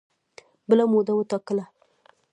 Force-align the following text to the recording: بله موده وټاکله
بله 0.67 0.83
موده 0.91 1.13
وټاکله 1.15 1.65